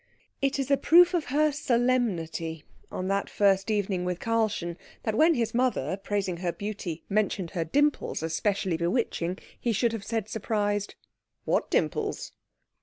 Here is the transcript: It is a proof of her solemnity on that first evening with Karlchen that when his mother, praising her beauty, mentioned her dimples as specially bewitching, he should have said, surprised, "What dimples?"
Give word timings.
It 0.41 0.57
is 0.57 0.71
a 0.71 0.77
proof 0.77 1.13
of 1.13 1.25
her 1.25 1.51
solemnity 1.51 2.63
on 2.91 3.07
that 3.09 3.29
first 3.29 3.69
evening 3.69 4.03
with 4.03 4.19
Karlchen 4.19 4.75
that 5.03 5.13
when 5.13 5.35
his 5.35 5.53
mother, 5.53 5.95
praising 5.95 6.37
her 6.37 6.51
beauty, 6.51 7.03
mentioned 7.07 7.51
her 7.51 7.63
dimples 7.65 8.23
as 8.23 8.33
specially 8.35 8.77
bewitching, 8.77 9.37
he 9.59 9.71
should 9.71 9.91
have 9.93 10.03
said, 10.03 10.27
surprised, 10.27 10.95
"What 11.45 11.69
dimples?" 11.69 12.31